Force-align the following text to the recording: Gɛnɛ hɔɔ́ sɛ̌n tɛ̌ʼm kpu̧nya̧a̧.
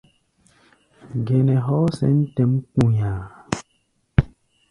Gɛnɛ 1.25 1.55
hɔɔ́ 1.65 1.89
sɛ̌n 1.97 2.15
tɛ̌ʼm 2.35 2.51
kpu̧nya̧a̧. 2.71 3.25